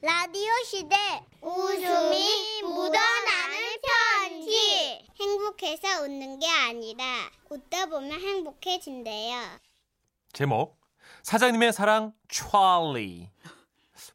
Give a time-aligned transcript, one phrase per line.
[0.00, 0.94] 라디오 시대
[1.42, 7.04] 웃음이 묻어나는 편지 행복해서 웃는 게 아니라
[7.50, 9.36] 웃다 보면 행복해진대요.
[10.32, 10.78] 제목
[11.24, 13.28] 사장님의 사랑 찰리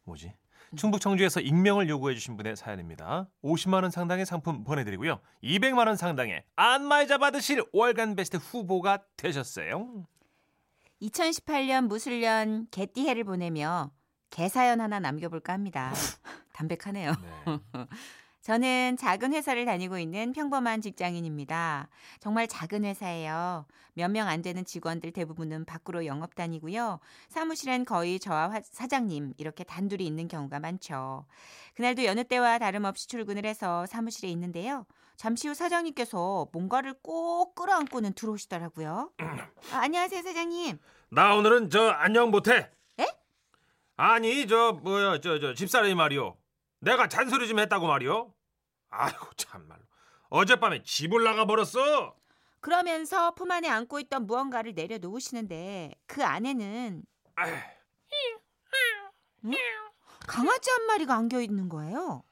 [0.04, 0.32] 뭐지?
[0.74, 3.28] 충북 청주에서 익명을 요구해 주신 분의 사연입니다.
[3.44, 5.20] 50만 원 상당의 상품 보내드리고요.
[5.42, 10.06] 200만 원 상당의 안마의자 받으실 월간 베스트 후보가 되셨어요.
[11.02, 13.90] 2018년 무술년 개띠해를 보내며
[14.38, 15.92] 개사연 하나 남겨볼까 합니다.
[16.52, 17.12] 담백하네요.
[17.12, 17.58] 네.
[18.42, 21.88] 저는 작은 회사를 다니고 있는 평범한 직장인입니다.
[22.20, 23.64] 정말 작은 회사예요.
[23.94, 26.98] 몇 명 안 되는 직원들 대부분은 밖으로 영업 다니고요.
[27.28, 31.24] 사무실엔 거의 저와 화- 사장님 이렇게 단둘이 있는 경우가 많죠.
[31.76, 34.84] 그날도 여느 때와 다름없이 출근을 해서 사무실에 있는데요.
[35.16, 39.12] 잠시 후 사장님께서 뭔가를 꼭 끌어안고는 들어오시더라고요.
[39.72, 40.78] 아, 안녕하세요, 사장님.
[41.10, 42.68] 나 오늘은 저 안녕 못해.
[43.98, 44.02] 에?
[44.02, 46.36] 아니 저 뭐야 저 저 집사람이 말이요.
[46.80, 48.32] 내가 잔소리 좀 했다고 말이요.
[48.90, 49.82] 아이고 참말로.
[50.28, 52.16] 어젯밤에 집을 나가 버렸어.
[52.60, 57.04] 그러면서 품 안에 안고 있던 무언가를 내려놓으시는데 그 안에는
[60.26, 62.24] 강아지 한 마리가 안겨 있는 거예요.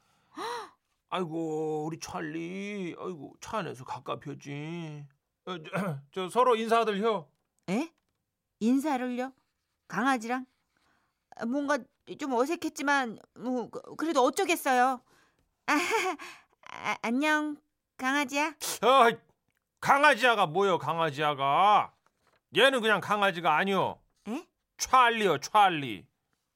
[1.11, 2.97] 아이고 우리 찰리.
[2.99, 5.07] 아이고 차 안에서 가깝혔지.
[5.45, 7.29] 어, 저, 저 서로 인사들 혀.
[7.69, 7.93] 에?
[8.61, 9.33] 인사를요?
[9.89, 10.47] 강아지랑?
[11.37, 11.79] 아, 뭔가
[12.19, 15.01] 좀 어색했지만 뭐 그- 그래도 어쩌겠어요.
[15.67, 15.73] 아,
[16.71, 17.57] 아, 안녕
[17.97, 18.49] 강아지야.
[18.49, 19.11] 어,
[19.81, 21.93] 강아지야가 뭐요 강아지야가.
[22.57, 24.01] 얘는 그냥 강아지가 아니요.
[24.29, 24.47] 에?
[24.79, 26.07] 찰리요 찰리.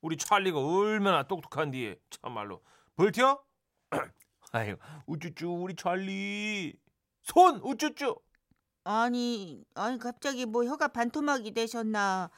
[0.03, 2.63] 우리 찰리가 얼마나 똑똑한디 참말로.
[2.97, 3.43] 볼티요?
[4.53, 6.75] 아유 우쭈쭈 우리 찰리.
[7.23, 8.17] 손 우쭈쭈.
[8.85, 12.31] 아니 아니 갑자기 뭐 혀가 반토막이 되셨나?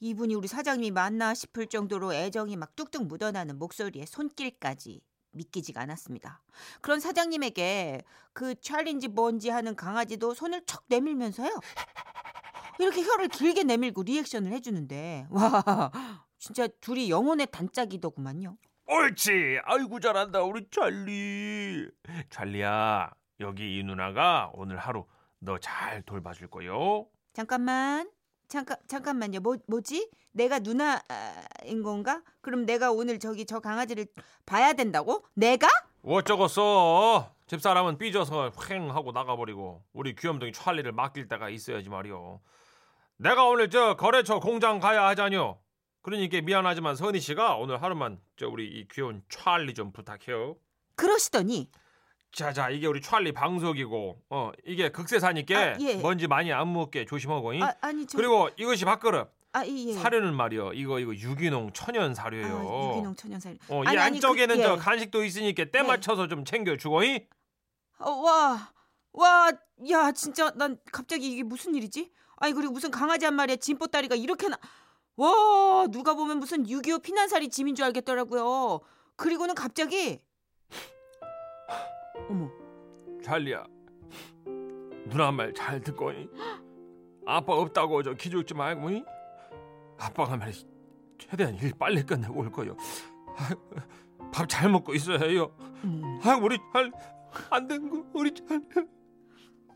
[0.00, 5.00] 이분이 우리 사장님이 맞나 싶을 정도로 애정이 막 뚝뚝 묻어나는 목소리에 손길까지
[5.32, 6.42] 믿기지가 않았습니다.
[6.80, 8.02] 그런 사장님에게
[8.32, 11.50] 그 찰린지 뭔지 하는 강아지도 손을 척 내밀면서요.
[12.78, 15.90] 이렇게 혀를 길게 내밀고 리액션을 해주는데 와
[16.38, 18.56] 진짜 둘이 영혼의 단짝이더구만요.
[18.86, 19.58] 옳지.
[19.64, 21.88] 아이고 잘한다 우리 찰리.
[22.30, 25.06] 찰리야 여기 이 누나가 오늘 하루
[25.38, 27.06] 너 잘 돌봐줄 거요.
[27.34, 28.10] 잠깐만.
[28.48, 29.40] 잠깐 잠깐만요.
[29.40, 30.10] 뭐 뭐지?
[30.32, 32.22] 내가 누나인 건가?
[32.40, 34.06] 그럼 내가 오늘 저기 저 강아지를
[34.44, 35.24] 봐야 된다고?
[35.34, 35.68] 내가?
[36.02, 37.32] 어쩌겠어.
[37.46, 42.40] 집사람은 삐져서 휑 하고 나가버리고 우리 귀염둥이 찰리를 맡길 때가 있어야지 말이오.
[43.18, 45.58] 내가 오늘 저 거래처 공장 가야 하자뇨.
[46.02, 50.56] 그러니까 미안하지만 선희 씨가 오늘 하루만 저 우리 이 귀여운 찰리 좀 부탁해요.
[50.94, 51.70] 그러시더니
[52.36, 55.96] 자자 이게 우리 찰리 방석이고 어 이게 극세사니까 아, 예.
[55.96, 57.62] 먼지 많이 안 묻게 조심하고 잉?
[57.62, 59.92] 아, 아니 저 그리고 이것이 밥그릇 아, 예, 예.
[59.94, 62.90] 사료는 말이요 이거 이거 유기농 천연 아, 사료예요.
[62.90, 63.56] 유기농 천연 사료.
[63.70, 64.76] 어, 이 아니, 아니, 안쪽에는 그- 저 예.
[64.76, 65.82] 간식도 있으니까 때 네.
[65.82, 67.26] 맞춰서 좀 챙겨주고 잉?
[68.00, 68.70] 어, 와.
[69.14, 69.50] 와,
[69.90, 72.12] 야, 진짜 난 갑자기 이게 무슨 일이지?
[72.36, 74.58] 아니 그리고 무슨 강아지 한 마리에 짐보따리가 이렇게나
[75.16, 78.80] 와, 누가 보면 무슨 6.25 피난살이 짐인 줄 알겠더라고요.
[79.16, 80.20] 그리고는 갑자기
[82.28, 82.50] 어머.
[83.22, 83.64] 찰리야
[85.06, 86.30] 누나 말 잘 듣고 잉?
[87.26, 89.04] 아빠 없다고 저 기죽지 말고 잉?
[89.98, 90.52] 아빠가 말이
[91.18, 92.76] 최대한 일 빨리 끝내고 올 거요
[94.32, 96.20] 밥 잘 먹고 있어야 해요 어머.
[96.22, 98.62] 아 우리 찰안 된거 우리 찰리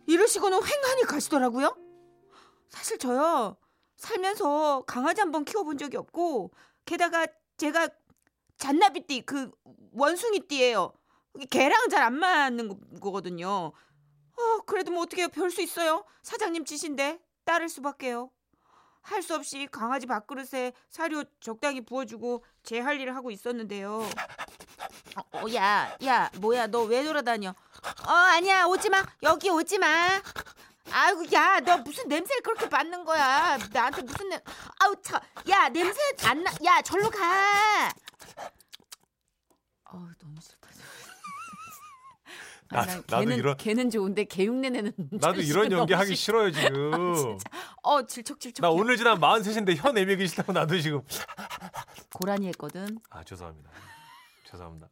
[0.06, 1.76] 이러시고는 횡하니 가시더라고요.
[2.68, 3.56] 사실 저요
[3.96, 6.50] 살면서 강아지 한 번 키워본 적이 없고
[6.84, 7.26] 게다가
[7.58, 7.88] 제가
[8.58, 9.50] 잔나비띠 그
[9.92, 10.92] 원숭이띠예요.
[11.50, 13.72] 개랑 잘 안 맞는 거- 거거든요.
[14.36, 16.04] 어 그래도 뭐 어떻게 별 수 있어요?
[16.22, 18.30] 사장님 짓인데 따를 수밖에요.
[19.02, 24.00] 할 수 없이 강아지 밥그릇에 사료 적당히 부어주고 제 할 일을 하고 있었는데요.
[25.16, 27.50] 어, 어, 야, 야, 뭐야, 너 왜 돌아다녀?
[28.06, 29.04] 어, 아니야, 오지 마.
[29.22, 29.86] 여기 오지 마.
[30.92, 33.56] 아이고, 야, 너 무슨 냄새를 그렇게 맡는 거야?
[33.72, 34.40] 나한테 무슨 냄?
[34.80, 36.52] 아우, 차, 야, 냄새 안 나.
[36.64, 37.88] 야, 절로 가.
[39.92, 40.68] 어, 너무 싫다.
[42.70, 46.14] 아, 나도- 난 나도 걔는, 이런- 걔는 좋은데 개 흉내 내는 나도 이런 연기 하기
[46.14, 47.38] 싫어요 지금.
[47.82, 51.02] 어 질척질척 나 오늘 지난 43인데 혀 내밀기 싫다고 나도 지금.
[52.14, 52.98] 고라니 했거든.
[53.10, 53.70] 아 죄송합니다.
[54.50, 54.88] 죄송합니다.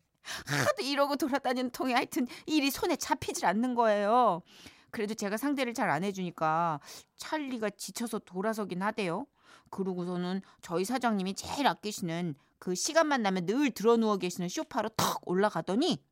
[0.46, 4.42] 하도 이러고 돌아다니는 통에 하여튼 일이 손에 잡히질 않는 거예요.
[4.90, 6.80] 그래도 제가 상대를 잘 안 해주니까
[7.16, 9.26] 찰리가 지쳐서 돌아서긴 하대요.
[9.70, 16.02] 그러고서는 저희 사장님이 제일 아끼시는 그 시간만 나면 늘 들어 누워 계시는 소파로 턱 올라가더니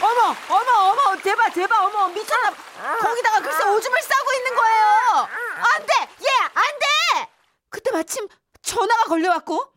[0.00, 2.96] 어머 어머 어머 대박 대박 어머 미쳤나 봐.
[2.98, 5.28] 거기다가 글쎄 오줌을 싸고 있는 거예요.
[5.58, 7.30] 안 돼 얘 안 돼.
[7.70, 8.26] 그때 마침
[8.62, 9.72] 전화가 걸려왔고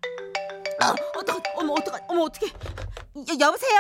[0.81, 3.79] 아 어떡 어머 어떡 어머 어떡해 여, 여보세요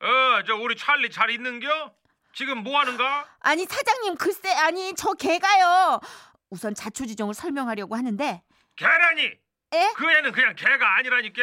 [0.00, 1.92] 어, 저 우리 찰리 잘 있는겨?
[2.34, 3.26] 지금 뭐 하는가?
[3.40, 6.00] 아니 사장님 글쎄 아니 저 개가요
[6.50, 8.42] 우선 자초지종을 설명하려고 하는데
[8.76, 9.32] 개라니.
[9.74, 9.92] 에?
[9.96, 11.42] 그 애는 그냥 개가 아니라니까.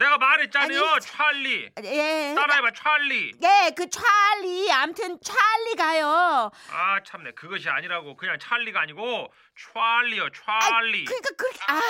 [0.00, 1.70] 내가 말했잖아요, 아니, 찰리.
[1.84, 3.32] 예 따라해봐, 찰리.
[3.42, 6.50] 예, 그 찰리, 암튼 찰리가요.
[6.70, 9.30] 아 참네, 그것이 아니라고 그냥 찰리가 아니고
[9.74, 11.04] 찰리요, 찰리.
[11.04, 11.80] 그러니까 그 아,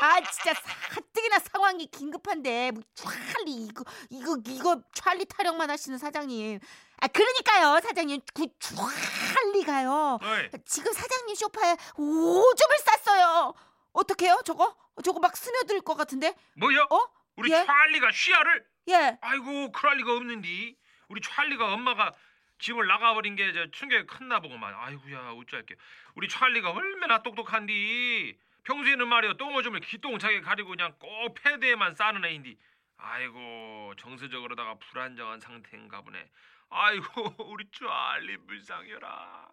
[0.00, 0.54] 아 진짜
[0.90, 6.58] 가뜩이나 상황이 긴급한데 뭐 찰리 이거 이거 이거 찰리 타령만 하시는 사장님.
[7.00, 10.18] 아 그러니까요, 사장님 그 찰리가요.
[10.66, 13.54] 지금 사장님 소파에 오줌을 쌌어요.
[13.92, 14.76] 어떡해요, 저거?
[15.04, 16.34] 저거 막 스며들 것 같은데?
[16.56, 16.82] 뭐요?
[16.90, 17.08] 어?
[17.36, 17.64] 우리 예?
[17.64, 18.66] 찰리가 쉬야를?
[18.88, 19.18] 예.
[19.20, 20.76] 아이고, 그럴 리가 없는디.
[21.08, 22.12] 우리 찰리가 엄마가
[22.58, 24.74] 집을 나가버린 게 저 충격이 컸나 보구만.
[24.74, 25.74] 아이고야, 어쩔게.
[26.14, 28.38] 우리 찰리가 얼마나 똑똑한디.
[28.64, 32.56] 평소에는 말이야 똥오줌을 기똥차게 가리고 그냥 꼭 패드에만 싸는 애인디.
[32.96, 36.30] 아이고 정서적으로다가 불안정한 상태인가 보네.
[36.70, 37.04] 아이고
[37.50, 39.48] 우리 찰리 불쌍해라.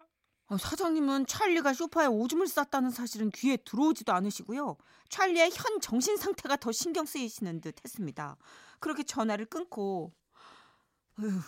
[0.50, 4.76] 어, 사장님은 찰리가 소파에 오줌을 쌌다는 사실은 귀에 들어오지도 않으시고요.
[5.08, 8.36] 찰리의 현 정신 상태가 더 신경 쓰이시는 듯 했습니다.
[8.80, 10.12] 그렇게 전화를 끊고
[11.20, 11.40] 어휴,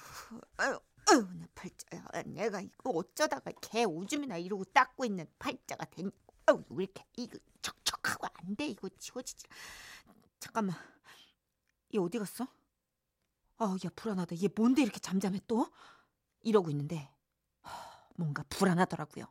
[0.57, 0.79] 아유,
[1.11, 2.23] 아유, 내 팔자야.
[2.27, 6.13] 내가 이거 어쩌다가 개 오줌이나 이러고 닦고 있는 팔자가 된.
[6.47, 8.69] 아유, 왜 이렇게 이거 척척하고 안 돼?
[8.69, 9.47] 이거 지워지지.
[10.39, 10.77] 잠깐만.
[11.93, 12.47] 얘 어디 갔어?
[13.59, 14.37] 아, 야 불안하다.
[14.45, 15.67] 얘 뭔데 이렇게 잠잠해 또?
[16.43, 17.11] 이러고 있는데
[18.17, 19.25] 뭔가 불안하더라고요.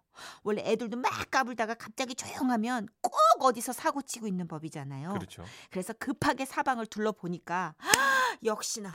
[0.43, 5.13] 원래 애들도 막 까불다가 갑자기 조용하면 꼭 어디서 사고 치고 있는 법이잖아요.
[5.13, 5.43] 그렇죠.
[5.69, 7.75] 그래서 급하게 사방을 둘러보니까
[8.43, 8.93] 역시나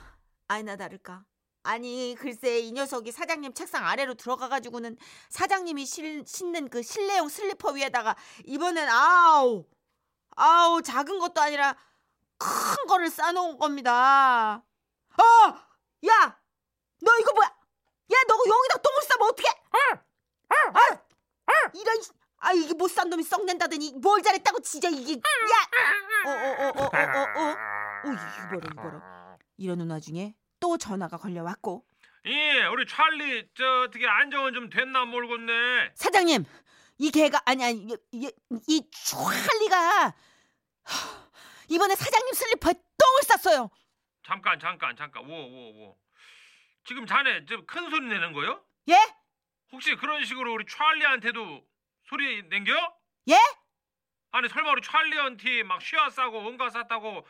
[0.49, 1.25] 아니나 다를까.
[1.63, 4.97] 아니 글쎄 이 녀석이 사장님 책상 아래로 들어가가지고는
[5.31, 9.65] 사장님이 실, 신는 그 실내용 슬리퍼 위에다가 이번엔 아우
[10.37, 11.77] 아우 작은 것도 아니라
[12.39, 14.63] 큰 거를 싸놓은 겁니다.
[15.19, 15.23] 어,
[16.07, 16.39] 야,
[17.01, 17.47] 너 이거 뭐야?
[17.49, 19.49] 야, 너 여기다 똥을 싸면 어떡해?
[21.75, 21.97] 이런
[22.39, 25.15] 아 이게 뭐 못산 놈이 썩낸다더니 뭘 잘했다고 진짜 이게.
[25.15, 25.19] 야
[26.27, 26.83] 어 어 어 어 어어어.
[26.83, 26.83] 어...
[26.83, 26.89] 어...
[26.89, 27.41] 어...
[27.41, 29.39] 어, 어, 어 이봐라.
[29.57, 31.85] 이러는 와중에 또 전화가 걸려왔고.
[32.27, 35.93] 예 우리 찰리 저 어떻게 안정은 좀 됐나 모르겠네.
[35.95, 36.45] 사장님
[36.99, 38.33] 이 개가 아니 아니 이,
[38.69, 40.15] 이 찰리가
[41.69, 43.71] 이번에 사장님 슬리퍼에 똥을 쌌어요.
[44.27, 45.23] 잠깐 잠깐 잠깐.
[45.29, 45.97] 오오오
[46.85, 48.61] 지금 자네 저 큰 소리 내는 거요?
[48.89, 48.95] 예?
[49.73, 51.63] 혹시 그런 식으로 우리 찰리한테도
[52.09, 52.73] 소리 낸겨?
[53.31, 53.37] 예?
[54.33, 57.27] 아니 설마 우리 찰리한테 막 쉬어 싸고 온가 쌌다고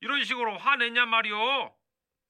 [0.00, 1.76] 이런 식으로 화냈냔 말이오?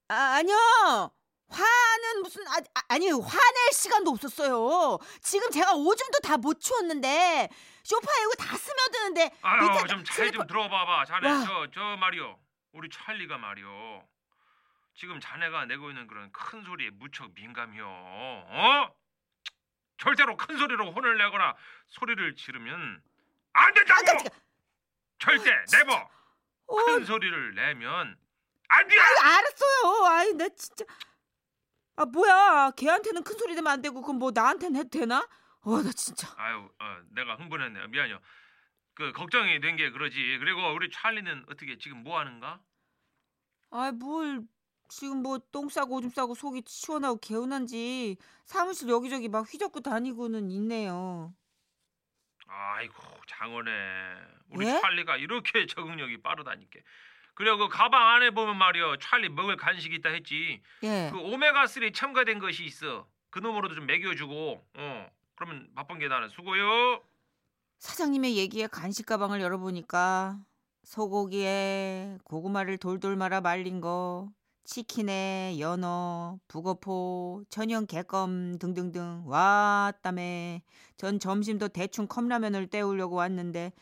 [0.09, 1.11] 아, 아니요.
[1.49, 4.99] 화는 무슨 아, 아, 아니 화낼 시간도 없었어요.
[5.21, 7.49] 지금 제가 오줌도 다 못 치웠는데
[7.85, 10.05] 소파에 이거 다 스며드는데 아유 밑에다 좀잘좀
[10.43, 11.45] 슬리퍼- 들어봐봐 자네 와.
[11.45, 12.39] 저저 말이오
[12.73, 14.09] 우리 찰리가 말이오
[14.95, 18.89] 지금 자네가 내고 있는 그런 큰 소리에 무척 민감해요 어?
[19.99, 21.55] 절대로 큰 소리로 혼을 내거나
[21.89, 23.03] 소리를 지르면
[23.53, 24.41] 안 된다고 아, 깜짝이야.
[25.19, 26.11] 절대 네버
[26.67, 28.17] 어, 큰 소리를 내면
[28.69, 28.99] 안 돼.
[28.99, 30.07] 알았어요.
[30.07, 30.85] 아이 나 진짜
[31.97, 35.27] 아 뭐야 걔한테는 큰 소리 내면 안 되고 그럼 뭐 나한테는 해도 되나?
[35.61, 37.89] 어 나 진짜 아유, 어, 내가 흥분했네요.
[37.89, 38.21] 미안해요.
[38.95, 40.39] 그 걱정이 된 게 그러지.
[40.41, 42.61] 그리고 우리 찰리는 어떻게 지금 뭐 하는가?
[43.71, 44.43] 아이 뭘
[44.89, 51.35] 지금 뭐 똥 싸고 오줌 싸고 속이 시원하고 개운한지 사무실 여기저기 막 휘젓고 다니고는 있네요.
[52.47, 52.95] 아이고
[53.27, 53.73] 장원해.
[54.51, 54.81] 우리 예?
[54.81, 56.81] 찰리가 이렇게 적응력이 빠르다니까.
[57.35, 60.63] 그리고 그 가방 안에 보면 말이요, 찰리 먹을 간식이 있다 했지.
[60.85, 61.11] 예.
[61.13, 63.09] 그 오메가 3 첨가된 것이 있어.
[63.31, 64.65] 그 놈으로도 좀 먹여주고.
[64.75, 65.11] 어.
[65.35, 67.03] 그러면 바쁜 게 나는 수고요.
[67.81, 70.39] 사장님의 얘기에 간식 가방을 열어보니까
[70.85, 74.31] 소고기에 고구마를 돌돌 말아 말린 거,
[74.65, 80.63] 치킨에 연어, 북어포, 천연 개껌 등등등 왔다매
[80.97, 83.73] 전 점심도 대충 컵라면을 때우려고 왔는데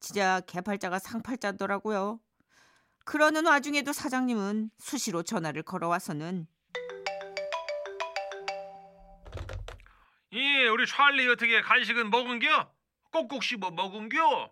[0.00, 2.18] 진짜 개팔자가 상팔자더라고요.
[3.04, 6.46] 그러는 와중에도 사장님은 수시로 전화를 걸어와서는
[10.34, 12.72] 예, 우리 찰리 어떻게 간식은 먹은겨?
[13.12, 14.50] 꼭꼭 씹어 먹은겨?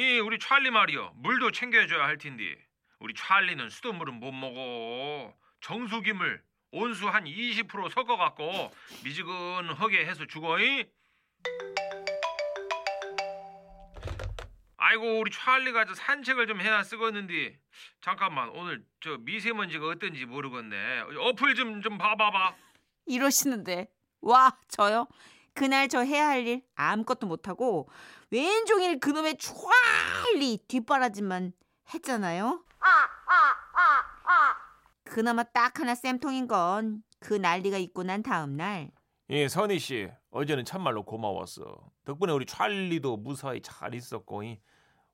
[0.00, 1.12] 예, 우리 찰리 말이요.
[1.16, 2.56] 물도 챙겨줘야 할 텐데.
[3.00, 5.34] 우리 찰리는 수돗물은 못 먹어.
[5.60, 6.42] 정수기물
[6.72, 8.72] 온수 한 20% 섞어 갖고
[9.04, 10.86] 미지근하게 해서 주거이.
[14.78, 17.58] 아이고 우리 찰리가 저 산책을 좀 해야 쓰겠는데
[18.00, 22.54] 잠깐만 오늘 저 미세먼지가 어떤지 모르겠네 어플 좀 좀 봐봐봐
[23.06, 23.86] 이러시는데
[24.22, 25.06] 와 저요
[25.54, 27.88] 그날 저 해야 할 일 아무것도 못하고
[28.30, 31.52] 왼종일 그놈의 촤리 뒷바라지만
[31.94, 32.64] 했잖아요.
[35.04, 38.90] 그나마 딱 하나 쌤통인 건 그 난리가 있고 난 다음 날
[39.28, 41.78] 예, 선희 씨, 어제는 참말로 고마웠어.
[42.04, 44.58] 덕분에 우리 찰리도 무사히 잘 있었고, 이,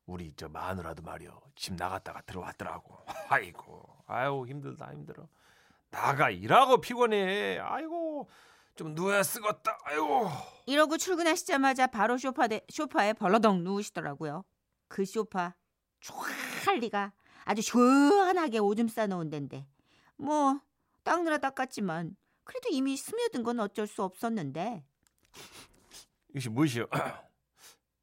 [0.07, 2.97] 우리 저 마누라도 말이여 집 나갔다가 들어왔더라고.
[3.29, 5.29] 아이고, 아유 힘들다 힘들어.
[5.91, 7.59] 나가 일하고 피곤해.
[7.59, 8.31] 아이고,
[8.77, 9.79] 좀 누워야 쓰겄다.
[9.85, 10.29] 아이고.
[10.67, 14.45] 이러고 출근하시자마자 바로 소파에, 소파에 벌러덩 누우시더라고요.
[14.89, 15.55] 그 소파
[16.01, 17.13] 촤리가
[17.45, 19.67] 아주 시원하게 오줌 싸놓은 데인데
[20.17, 20.61] 뭐
[21.03, 24.85] 닦느라 닦았지만 그래도 이미 스며든 건 어쩔 수 없었는데
[26.31, 26.87] 이것이 무엇이여?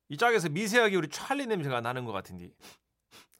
[0.09, 2.51] 이 짝에서 미세하게 우리 찰리 냄새가 나는 것 같은데.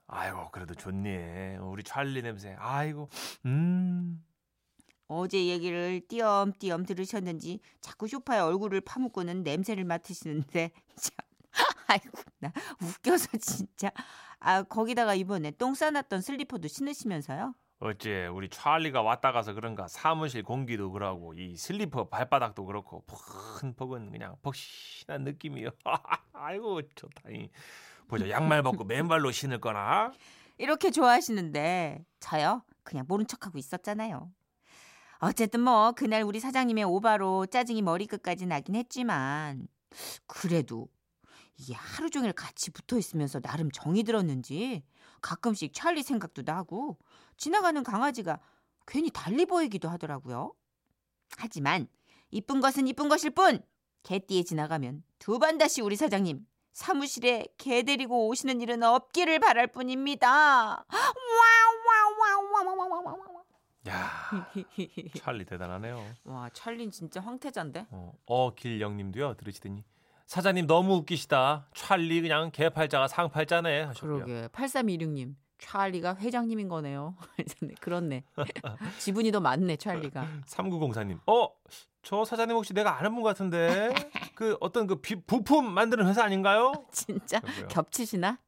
[0.07, 1.57] 아이고, 그래도 좋네.
[1.57, 2.55] 우리 찰리 냄새.
[2.59, 3.09] 아이고,
[3.45, 4.23] 음.
[5.13, 11.15] 어제 얘기를 띄엄띄엄 들으셨는지 자꾸 소파에 얼굴을 파묻고는 냄새를 맡으시는데 참
[11.87, 12.51] 아이고 나
[12.81, 13.91] 웃겨서 진짜
[14.39, 20.91] 아 거기다가 이번에 똥 싸놨던 슬리퍼도 신으시면서요 어째 우리 찰리가 왔다 가서 그런가 사무실 공기도
[20.91, 25.69] 그러고 이 슬리퍼 발바닥도 그렇고 퍽은퍽은 그냥 퍽신한 느낌이요.
[26.33, 27.29] 아이고 좋다.
[27.29, 27.49] 이.
[28.07, 30.13] 보자 양말 벗고 맨발로 신을 거나.
[30.57, 34.31] 이렇게 좋아하시는데 저요 그냥 모른 척하고 있었잖아요
[35.23, 39.67] 어쨌든 뭐 그날 우리 사장님의 오바로 짜증이 머리끝까지 나긴 했지만
[40.27, 40.89] 그래도
[41.55, 44.83] 이게 하루 종일 같이 붙어 있으면서 나름 정이 들었는지
[45.21, 46.97] 가끔씩 찰리 생각도 나고
[47.37, 48.39] 지나가는 강아지가
[48.85, 50.53] 괜히 달리 보이기도 하더라고요.
[51.37, 51.87] 하지만
[52.29, 53.61] 이쁜 것은 이쁜 것일 뿐
[54.03, 60.85] 개띠에 지나가면 두 번 다시 우리 사장님 사무실에 개 데리고 오시는 일은 없기를 바랄 뿐입니다.
[62.19, 63.32] 와와와와와와와
[63.89, 64.09] 야
[65.17, 66.05] 찰리 대단하네요.
[66.25, 67.87] 와 찰린 진짜 황태자인데.
[67.89, 69.83] 어, 어 길영님도요 들으시더니
[70.25, 71.67] 사장님 너무 웃기시다.
[71.73, 74.25] 찰리 그냥 개팔자가 상팔자네 하셨고요.
[74.25, 77.15] 그러게 8326님 찰리가 회장님인 거네요.
[77.81, 78.23] 그렇네.
[78.99, 80.27] 지분이 더 많네 찰리가.
[80.45, 81.19] 3904님.
[81.27, 81.49] 어?
[82.01, 83.93] 저 사장님 혹시 내가 아는 분 같은데
[84.35, 86.73] 그 어떤 그 비, 부품 만드는 회사 아닌가요?
[86.91, 87.67] 진짜 그러고요.
[87.69, 88.39] 겹치시나?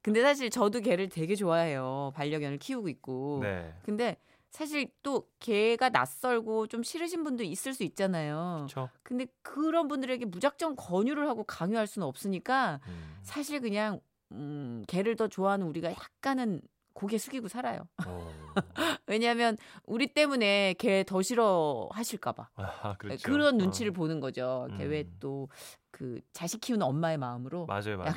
[0.00, 2.12] 근데 사실 저도 개를 되게 좋아해요.
[2.14, 3.40] 반려견을 키우고 있고.
[3.42, 3.74] 네.
[3.82, 4.16] 근데
[4.50, 8.66] 사실 또 개가 낯설고 좀 싫으신 분도 있을 수 있잖아요.
[8.68, 8.88] 그렇죠.
[9.02, 13.18] 근데 그런 분들에게 무작정 권유를 하고 강요할 수는 없으니까 음.
[13.22, 14.00] 사실 그냥
[14.32, 16.60] 음, 개를 더 좋아하는 우리가 약간은
[16.92, 17.86] 고개 숙이고 살아요.
[18.06, 18.32] 어.
[19.06, 23.22] 왜냐하면 우리 때문에 개더 싫어하실까봐 아, 그렇죠.
[23.22, 23.94] 그런 눈치를 어.
[23.94, 24.66] 보는 거죠.
[24.70, 24.78] 음.
[24.78, 25.48] 개왜또
[25.92, 27.66] 그 자식 키우는 엄마의 마음으로.
[27.66, 28.14] 맞아요, 맞아요.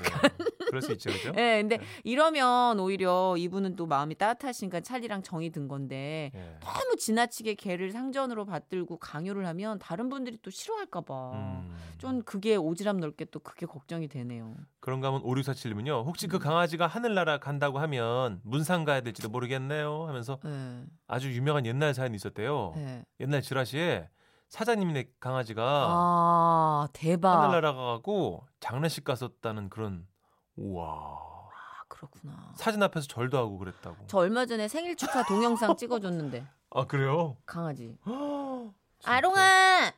[0.71, 1.33] 그럴 수 있죠, 그죠?
[1.37, 1.83] 예, 근데 네.
[2.03, 6.59] 이러면 오히려 이분은 또 마음이 따뜻하시니까 찰리랑 정이 든 건데 예.
[6.61, 11.31] 너무 지나치게 개를 상전으로 받들고 강요를 하면 다른 분들이 또 싫어할까봐.
[11.33, 11.75] 음.
[11.97, 14.55] 좀 그게 오지랖 넓게 또 그게 걱정이 되네요.
[14.79, 16.05] 그런가 하면 5647님은요.
[16.05, 16.29] 혹시 음.
[16.29, 22.15] 그 강아지가 하늘나라 간다고 하면 문상 가야 될지도 모르겠네요 하면서 예, 아주 유명한 옛날 사연이
[22.15, 22.73] 있었대요.
[22.77, 23.03] 예.
[23.19, 24.07] 옛날 지라시에
[24.49, 27.37] 사장님네 강아지가 아 대박.
[27.37, 30.05] 하늘나라 가고 장례식 갔었다는 그런
[30.55, 30.85] 우와.
[30.85, 32.53] 아, 그렇구나.
[32.55, 33.97] 사진 앞에서 절도 하고 그랬다고.
[34.07, 37.37] 저 얼마 전에 생일 축하 동영상 찍어줬는데 아, 그래요?
[37.45, 37.97] 강아지.
[39.03, 39.91] 아롱아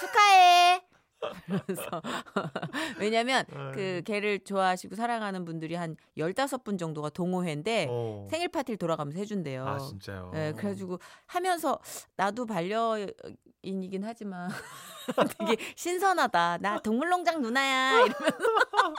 [0.00, 0.82] 축하해.
[1.66, 2.02] 그래서
[3.00, 3.72] 왜냐면 아유.
[3.74, 8.26] 그 개를 좋아하시고 사랑하는 분들이 한 15분 정도가 동호회인데 어.
[8.30, 9.66] 생일 파티를 돌아가면서 해 준대요.
[9.66, 10.32] 아, 진짜요?
[10.34, 11.78] 예, 그래 가지고 하면서
[12.16, 14.50] 나도 반려인이긴 하지만
[15.38, 16.58] 되게 신선하다.
[16.58, 17.92] 나 동물농장 누나야.
[18.04, 18.94] 이러면 아유.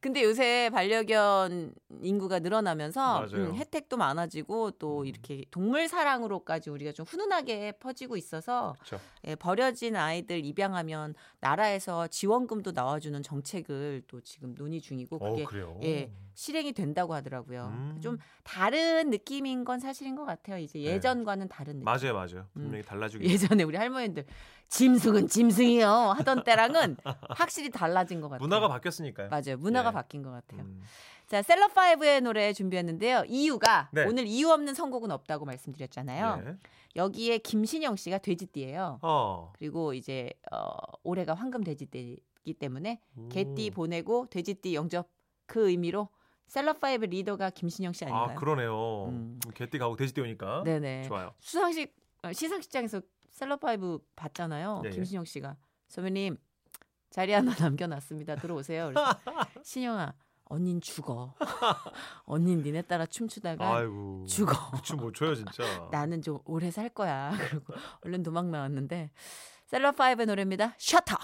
[0.00, 3.26] 근데 요새 반려견 인구가 늘어나면서.
[3.34, 5.06] 음, 혜택도 많아지고 또 음.
[5.06, 9.00] 이렇게 동물 사랑으로까지 우리가 좀 훈훈하게 퍼지고 있어서 그렇죠.
[9.26, 15.78] 예, 버려진 아이들 입양하면 나라에서 지원금도 나와주는 정책을 또 지금 논의 중이고 어, 그게 그래요.
[15.82, 17.66] 예, 실행이 된다고 하더라고요.
[17.66, 18.00] 음.
[18.00, 20.56] 좀 다른 느낌인 건 사실인 것 같아요.
[20.56, 20.86] 이제 네.
[20.86, 21.84] 예전과는 다른 느낌.
[21.84, 22.46] 맞아요, 맞아요.
[22.56, 22.62] 음.
[22.62, 24.24] 분명히 달라지고 예전에 우리 할머니들
[24.68, 26.96] 짐승은 짐승이요 하던 때랑은
[27.36, 28.42] 확실히 달라진 것 같아요.
[28.42, 29.28] 문화가 바뀌었으니까요.
[29.28, 29.58] 맞아요.
[29.58, 29.92] 문화가 예.
[29.92, 30.62] 바뀐 것 같아요.
[30.62, 30.80] 음.
[31.26, 33.24] 자, 셀럽5의 노래 준비했는데요.
[33.28, 34.06] 이유가 네.
[34.06, 36.42] 오늘 이유 없는 선곡은 없다고 말씀드렸잖아요.
[36.42, 36.56] 네.
[36.96, 39.00] 여기에 김신영 씨가 돼지띠예요.
[39.02, 39.52] 어.
[39.58, 40.70] 그리고 이제 어,
[41.02, 43.74] 올해가 황금 돼지띠이기 때문에 개띠 오.
[43.74, 45.06] 보내고 돼지띠 영접
[45.44, 46.08] 그 의미로
[46.50, 48.30] 셀럽5 리더가 김신영 씨 아닌가요?
[48.30, 49.06] 아, 그러네요.
[49.08, 49.38] 음.
[49.54, 50.62] 개띠 가고 돼지띠 오니까.
[50.64, 51.02] 네네.
[51.04, 51.32] 좋아요.
[51.38, 53.00] 수상식 어, 시상식장에서
[53.32, 54.82] 셀럽5 봤잖아요.
[54.84, 54.90] 예, 예.
[54.90, 55.56] 김신영 씨가
[55.88, 56.36] 선배님
[57.10, 58.36] 자리 하나 남겨놨습니다.
[58.36, 58.90] 들어오세요.
[58.92, 59.18] 그래서
[59.62, 60.12] 신영아
[60.44, 61.34] 언닌 죽어.
[62.26, 64.24] 언닌 니네 따라 춤추다가 아이고.
[64.26, 64.72] 죽어.
[64.72, 65.62] 그춤 못 춰요, 진짜.
[65.92, 67.30] 나는 좀 오래 살 거야.
[67.48, 69.10] 그리고 얼른 도망 나왔는데
[69.70, 70.74] 셀럽5의 노래입니다.
[70.78, 71.16] 셔터.